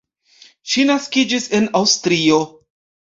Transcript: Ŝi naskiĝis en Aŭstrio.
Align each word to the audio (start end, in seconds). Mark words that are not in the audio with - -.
Ŝi 0.71 0.85
naskiĝis 0.91 1.45
en 1.59 1.69
Aŭstrio. 1.81 2.41